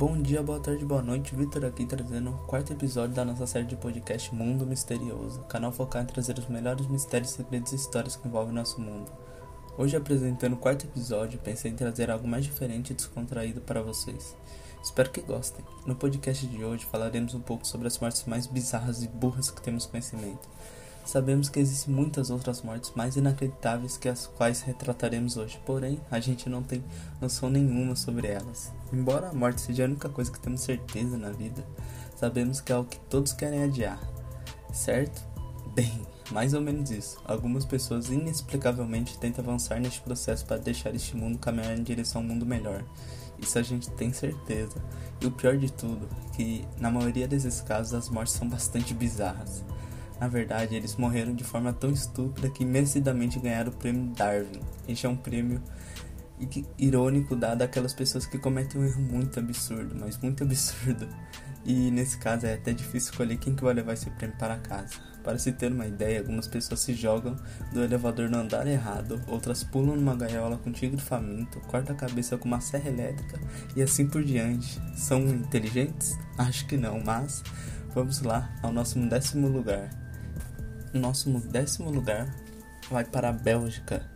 [0.00, 1.36] Bom dia, boa tarde, boa noite.
[1.36, 6.08] Vitor aqui trazendo o quarto episódio da nossa série de podcast Mundo Misterioso, canal focado
[6.08, 9.12] em trazer os melhores mistérios, segredos e histórias que envolvem nosso mundo.
[9.76, 14.34] Hoje, apresentando o quarto episódio, pensei em trazer algo mais diferente e descontraído para vocês.
[14.82, 15.62] Espero que gostem.
[15.84, 19.60] No podcast de hoje falaremos um pouco sobre as mortes mais bizarras e burras que
[19.60, 20.48] temos conhecimento.
[21.04, 26.20] Sabemos que existem muitas outras mortes mais inacreditáveis que as quais retrataremos hoje, porém a
[26.20, 26.84] gente não tem
[27.20, 28.72] noção nenhuma sobre elas.
[28.92, 31.66] Embora a morte seja a única coisa que temos certeza na vida,
[32.16, 34.00] sabemos que é o que todos querem adiar,
[34.72, 35.28] certo?
[35.74, 37.20] Bem, mais ou menos isso.
[37.24, 42.24] Algumas pessoas inexplicavelmente tentam avançar neste processo para deixar este mundo caminhar em direção a
[42.24, 42.84] um mundo melhor.
[43.38, 44.82] Isso a gente tem certeza.
[45.20, 49.64] E o pior de tudo, que na maioria desses casos as mortes são bastante bizarras.
[50.20, 54.60] Na verdade, eles morreram de forma tão estúpida que merecidamente ganharam o prêmio Darwin.
[54.86, 55.62] Este é um prêmio
[56.78, 61.08] irônico dado àquelas pessoas que cometem um erro muito absurdo, mas muito absurdo.
[61.64, 64.94] E nesse caso é até difícil escolher quem que vai levar esse prêmio para casa.
[65.24, 67.36] Para se ter uma ideia, algumas pessoas se jogam
[67.72, 72.38] do elevador no andar errado, outras pulam numa gaiola com tigre faminto, cortam a cabeça
[72.38, 73.38] com uma serra elétrica
[73.74, 74.80] e assim por diante.
[74.94, 76.18] São inteligentes?
[76.36, 77.42] Acho que não, mas
[77.94, 79.90] vamos lá ao nosso décimo lugar
[80.98, 82.34] nosso décimo lugar
[82.90, 84.10] vai para a Bélgica,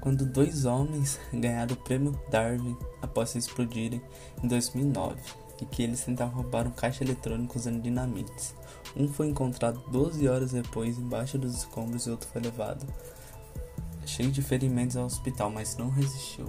[0.00, 4.02] quando dois homens ganharam o prêmio Darwin após se explodirem
[4.42, 5.20] em 2009
[5.60, 8.54] e que eles tentavam roubar um caixa eletrônico usando dinamites.
[8.96, 12.86] Um foi encontrado 12 horas depois embaixo dos escombros e outro foi levado
[14.06, 16.46] cheio de ferimentos ao hospital, mas não resistiu.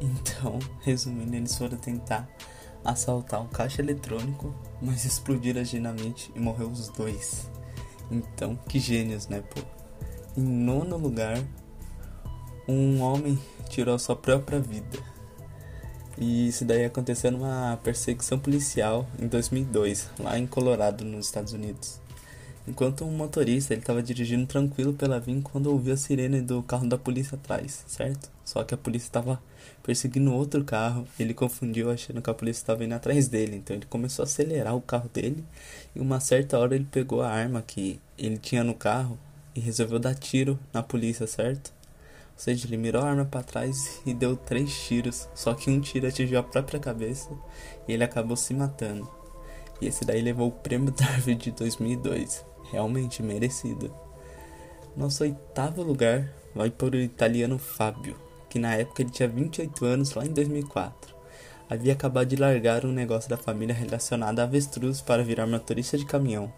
[0.00, 2.28] Então, resumindo, eles foram tentar
[2.84, 7.48] assaltar um caixa eletrônico, mas explodiram as dinamite e morreu os dois.
[8.10, 9.60] Então, que gênios, né, pô?
[10.36, 11.38] Em nono lugar,
[12.66, 14.98] um homem tirou sua própria vida.
[16.16, 22.00] E isso daí aconteceu numa perseguição policial em 2002, lá em Colorado, nos Estados Unidos.
[22.68, 26.86] Enquanto um motorista ele estava dirigindo tranquilo pela via quando ouviu a sirene do carro
[26.86, 28.30] da polícia atrás, certo?
[28.44, 29.42] Só que a polícia estava
[29.82, 33.86] perseguindo outro carro, ele confundiu achando que a polícia estava indo atrás dele, então ele
[33.86, 35.42] começou a acelerar o carro dele
[35.96, 39.18] e uma certa hora ele pegou a arma que ele tinha no carro
[39.54, 41.72] e resolveu dar tiro na polícia, certo?
[42.34, 45.80] Ou seja, ele mirou a arma para trás e deu três tiros, só que um
[45.80, 47.30] tiro atingiu a própria cabeça
[47.88, 49.17] e ele acabou se matando.
[49.80, 53.92] E esse daí levou o prêmio Darwin de 2002 realmente merecido.
[54.96, 58.16] Nosso oitavo lugar vai para o italiano Fábio,
[58.48, 61.14] que na época ele tinha 28 anos, lá em 2004.
[61.70, 66.06] Havia acabado de largar um negócio da família relacionado a avestruz para virar motorista de
[66.06, 66.52] caminhão.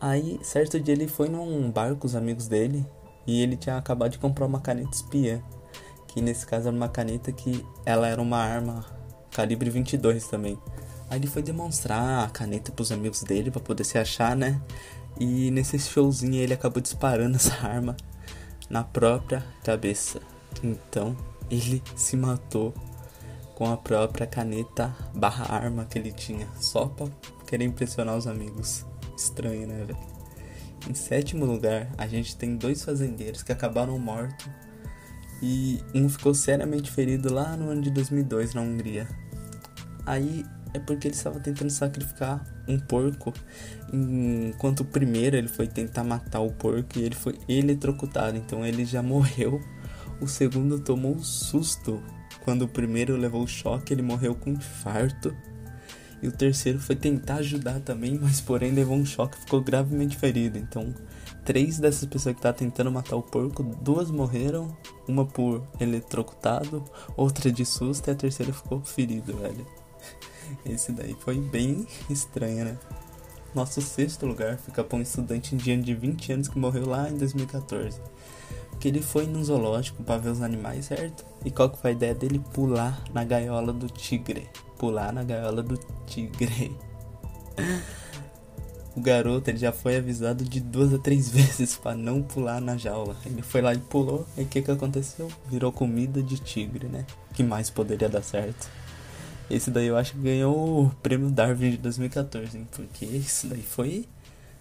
[0.00, 2.84] Aí, certo dia ele foi num bar com os amigos dele
[3.26, 5.40] e ele tinha acabado de comprar uma caneta espiã,
[6.08, 8.84] que nesse caso era uma caneta que ela era uma arma
[9.30, 10.58] calibre 22 também.
[11.08, 14.60] Aí ele foi demonstrar a caneta pros amigos dele para poder se achar, né?
[15.18, 17.96] E nesse showzinho ele acabou disparando essa arma
[18.68, 20.20] na própria cabeça.
[20.62, 21.16] Então
[21.50, 22.74] ele se matou
[23.54, 27.06] com a própria caneta barra arma que ele tinha, só pra
[27.46, 28.84] querer impressionar os amigos.
[29.16, 29.98] Estranho, né, velho?
[30.88, 34.46] Em sétimo lugar, a gente tem dois fazendeiros que acabaram mortos
[35.42, 39.08] e um ficou seriamente ferido lá no ano de 2002 na Hungria.
[40.04, 40.44] Aí
[40.76, 43.32] é porque ele estava tentando sacrificar um porco,
[43.92, 48.84] enquanto o primeiro ele foi tentar matar o porco e ele foi eletrocutado, então ele
[48.84, 49.60] já morreu.
[50.20, 52.02] O segundo tomou um susto
[52.44, 55.34] quando o primeiro levou o choque, ele morreu com infarto.
[56.22, 60.16] E o terceiro foi tentar ajudar também, mas porém levou um choque e ficou gravemente
[60.16, 60.56] ferido.
[60.56, 60.94] Então,
[61.44, 64.76] três dessas pessoas que estavam tentando matar o porco, duas morreram,
[65.08, 66.84] uma por eletrocutado,
[67.16, 69.66] outra de susto e a terceira ficou ferido, velho.
[70.64, 72.78] Esse daí foi bem estranho, né?
[73.54, 77.16] Nosso sexto lugar fica para um estudante indiano de 20 anos que morreu lá em
[77.16, 77.98] 2014.
[78.78, 81.24] Que ele foi num zoológico para ver os animais, certo?
[81.44, 82.38] E qual que foi a ideia dele?
[82.52, 84.48] Pular na gaiola do tigre.
[84.76, 86.76] Pular na gaiola do tigre.
[88.94, 92.76] O garoto ele já foi avisado de duas a três vezes para não pular na
[92.76, 93.16] jaula.
[93.24, 94.26] Ele foi lá e pulou.
[94.36, 95.28] E o que, que aconteceu?
[95.50, 97.06] Virou comida de tigre, né?
[97.36, 98.68] que mais poderia dar certo?
[99.48, 102.68] Esse daí eu acho que ganhou o prêmio Darwin de 2014, hein?
[102.72, 104.08] Porque isso daí foi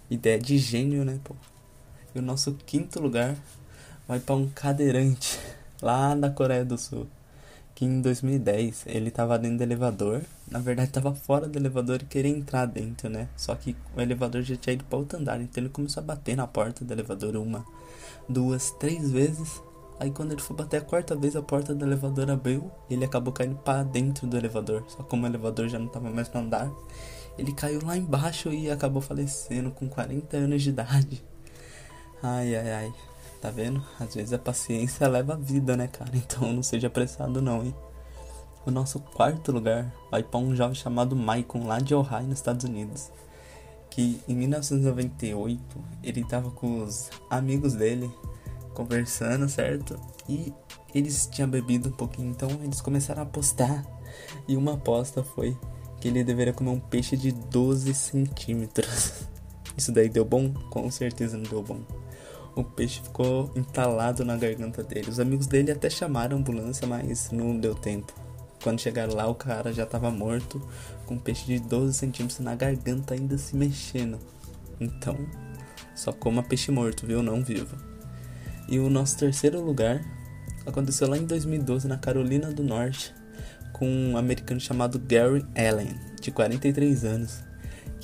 [0.09, 1.35] ideia de gênio, né, pô?
[2.13, 3.35] E o nosso quinto lugar
[4.07, 5.39] vai para um cadeirante
[5.81, 7.07] lá na Coreia do Sul.
[7.73, 10.21] Que em 2010 ele tava dentro do elevador.
[10.49, 13.27] Na verdade, tava fora do elevador e queria entrar dentro, né?
[13.35, 15.41] Só que o elevador já tinha ido para outro andar.
[15.41, 17.65] Então ele começou a bater na porta do elevador uma,
[18.29, 19.61] duas, três vezes.
[19.99, 22.69] Aí quando ele foi bater a quarta vez, a porta do elevador abriu.
[22.89, 24.83] Ele acabou caindo para dentro do elevador.
[24.87, 26.69] Só como o elevador já não tava mais no andar,
[27.37, 31.23] ele caiu lá embaixo e acabou falecendo com 40 anos de idade.
[32.21, 32.93] Ai, ai, ai.
[33.41, 33.83] Tá vendo?
[33.99, 36.11] Às vezes a paciência leva a vida, né, cara?
[36.15, 37.75] Então não seja apressado não, hein?
[38.65, 42.65] O nosso quarto lugar vai para um jovem chamado Michael lá de Ohio, nos Estados
[42.65, 43.11] Unidos.
[43.91, 45.61] Que em 1998
[46.03, 48.11] ele tava com os amigos dele
[48.75, 49.99] conversando, certo?
[50.29, 50.53] E
[50.93, 53.85] eles tinham bebido um pouquinho, então eles começaram a apostar.
[54.47, 55.57] E uma aposta foi
[55.99, 59.25] que ele deveria comer um peixe de 12 centímetros.
[59.75, 60.53] Isso daí deu bom?
[60.69, 61.79] Com certeza não deu bom.
[62.55, 65.09] O peixe ficou entalado na garganta dele.
[65.09, 68.13] Os amigos dele até chamaram a ambulância, mas não deu tempo.
[68.63, 70.61] Quando chegaram lá, o cara já estava morto,
[71.05, 74.17] com um peixe de 12 centímetros na garganta ainda se mexendo.
[74.79, 75.17] Então,
[75.93, 77.21] só coma peixe morto, viu?
[77.21, 77.94] Não vivo.
[78.67, 80.03] E o nosso terceiro lugar
[80.65, 83.13] aconteceu lá em 2012 na Carolina do Norte,
[83.71, 87.45] com um americano chamado Gary Allen, de 43 anos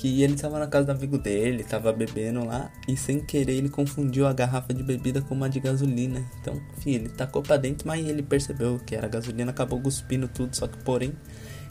[0.02, 3.68] que ele estava na casa do amigo dele, estava bebendo lá e sem querer ele
[3.68, 6.24] confundiu a garrafa de bebida com uma de gasolina.
[6.40, 10.56] Então, enfim, ele tacou para dentro, mas ele percebeu que era gasolina, acabou cuspindo tudo,
[10.56, 11.12] só que porém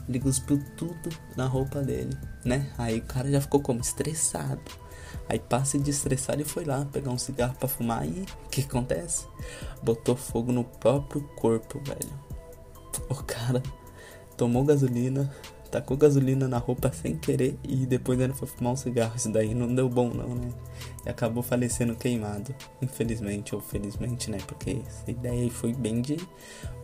[0.07, 2.69] ele cuspiu tudo na roupa dele, né?
[2.77, 4.61] Aí o cara já ficou como estressado.
[5.27, 8.61] Aí passa de estressar e foi lá pegar um cigarro para fumar e o que
[8.61, 9.27] acontece?
[9.81, 12.31] Botou fogo no próprio corpo, velho.
[13.09, 13.63] O cara
[14.35, 15.33] tomou gasolina,
[15.71, 19.15] tacou gasolina na roupa sem querer e depois ainda foi fumar um cigarro.
[19.15, 20.49] Isso daí não deu bom não, né?
[21.05, 22.53] E acabou falecendo queimado.
[22.81, 24.37] Infelizmente ou felizmente, né?
[24.45, 26.17] Porque essa ideia aí foi bem de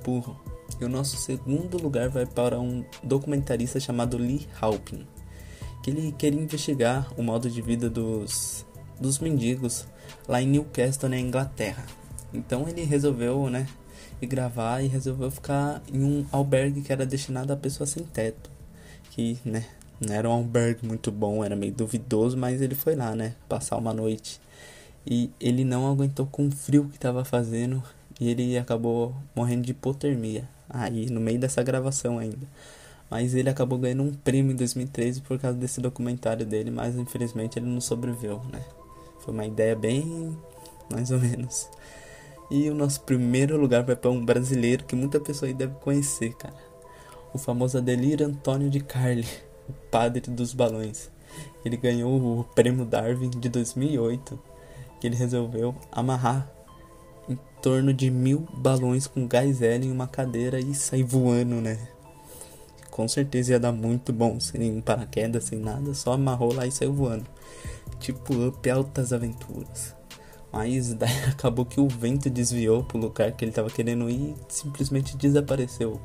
[0.03, 0.39] burro.
[0.79, 5.05] E o nosso segundo lugar vai para um documentarista chamado Lee Halpin.
[5.87, 8.65] Que ele queria investigar o modo de vida dos,
[8.99, 9.87] dos mendigos
[10.27, 11.85] lá em Newcastle, na Inglaterra.
[12.33, 13.65] Então ele resolveu, né?
[14.21, 18.51] E gravar e resolveu ficar em um albergue que era destinado a pessoas sem teto
[19.11, 19.65] que, né,
[19.97, 23.77] não era um albergue muito bom, era meio duvidoso, mas ele foi lá, né, passar
[23.77, 24.41] uma noite.
[25.05, 27.81] E ele não aguentou com o frio que tava fazendo
[28.19, 30.49] e ele acabou morrendo de hipotermia.
[30.69, 32.45] Aí, no meio dessa gravação ainda.
[33.09, 37.57] Mas ele acabou ganhando um prêmio em 2013 por causa desse documentário dele, mas infelizmente
[37.57, 38.63] ele não sobreviveu, né?
[39.19, 40.37] Foi uma ideia bem
[40.91, 41.69] mais ou menos.
[42.51, 46.33] E o nosso primeiro lugar vai para um brasileiro que muita pessoa aí deve conhecer,
[46.35, 46.67] cara
[47.33, 49.27] o famoso Adelir Antônio de Carli,
[49.69, 51.09] o padre dos balões.
[51.63, 54.39] Ele ganhou o prêmio Darwin de 2008,
[54.99, 56.49] que ele resolveu amarrar
[57.29, 61.77] em torno de mil balões com gás hélio em uma cadeira e sair voando, né?
[62.97, 66.71] Com certeza ia dar muito bom, sem nenhum paraquedas, sem nada, só amarrou lá e
[66.71, 67.27] saiu voando.
[67.99, 69.95] Tipo Up Altas Aventuras.
[70.51, 74.35] Mas daí acabou que o vento desviou pro lugar que ele tava querendo ir e
[74.49, 76.01] simplesmente desapareceu.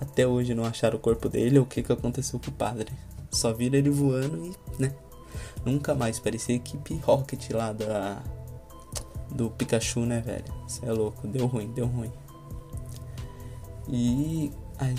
[0.00, 2.92] Até hoje não acharam o corpo dele ou o que, que aconteceu com o padre.
[3.30, 4.92] Só viram ele voando e, né?
[5.64, 6.18] Nunca mais.
[6.18, 8.20] Parecia a equipe Rocket lá da.
[9.30, 10.52] Do Pikachu, né, velho?
[10.66, 11.28] Você é louco.
[11.28, 12.10] Deu ruim, deu ruim.
[13.88, 14.50] E.
[14.80, 14.96] Ai,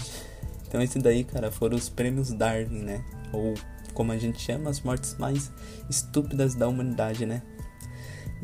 [0.67, 3.03] então, esse daí, cara, foram os prêmios Darwin, né?
[3.31, 3.53] Ou
[3.93, 5.51] como a gente chama, as mortes mais
[5.89, 7.41] estúpidas da humanidade, né?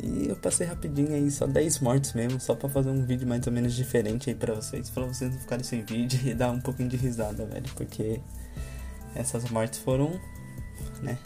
[0.02, 3.46] E eu passei rapidinho aí, só 10 mortes mesmo, só pra fazer um vídeo mais
[3.46, 6.60] ou menos diferente aí pra vocês, pra vocês não ficarem sem vídeo e dar um
[6.60, 8.20] pouquinho de risada, velho, porque
[9.14, 10.18] essas mortes foram,
[11.02, 11.18] né,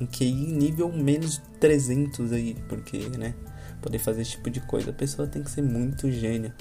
[0.00, 3.34] em QI nível menos 300 aí, porque, né,
[3.80, 6.52] poder fazer esse tipo de coisa, a pessoa tem que ser muito gênio,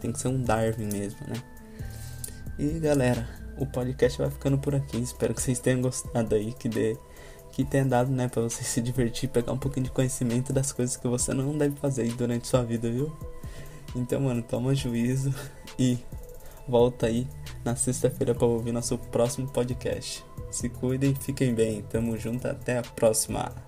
[0.00, 1.40] tem que ser um Darwin mesmo, né.
[2.58, 6.68] E galera, o podcast vai ficando por aqui, espero que vocês tenham gostado aí, que
[6.68, 6.96] dê
[7.52, 10.96] que tenha dado, né, para você se divertir, pegar um pouquinho de conhecimento das coisas
[10.96, 13.10] que você não deve fazer durante sua vida, viu?
[13.94, 15.34] Então, mano, toma juízo
[15.78, 15.98] e
[16.68, 17.26] volta aí
[17.64, 20.24] na sexta-feira para ouvir nosso próximo podcast.
[20.50, 21.82] Se cuidem, fiquem bem.
[21.82, 23.65] Tamo junto, até a próxima.